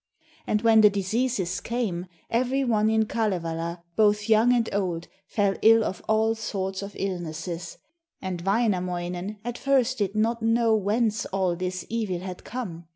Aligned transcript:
And 0.47 0.63
when 0.63 0.81
the 0.81 0.89
diseases 0.89 1.59
came, 1.61 2.07
every 2.31 2.63
one 2.63 2.89
in 2.89 3.05
Kalevala, 3.05 3.83
both 3.95 4.27
young 4.27 4.51
and 4.51 4.67
old, 4.73 5.07
fell 5.27 5.53
ill 5.61 5.83
of 5.83 6.01
all 6.09 6.33
sorts 6.33 6.81
of 6.81 6.95
illnesses, 6.97 7.77
and 8.19 8.41
Wainamoinen 8.41 9.37
at 9.45 9.59
first 9.59 9.99
did 9.99 10.15
not 10.15 10.41
know 10.41 10.75
whence 10.75 11.27
all 11.27 11.55
this 11.55 11.85
evil 11.87 12.17
had 12.21 12.43
come. 12.43 12.87